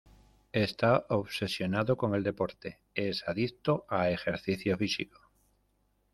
Está 0.53 1.05
obsesionado 1.09 1.95
con 1.95 2.15
el 2.15 2.23
deporte: 2.23 2.79
es 2.95 3.23
adicto 3.27 3.85
a 3.87 4.09
ejercicio 4.09 4.75
físico. 4.75 5.19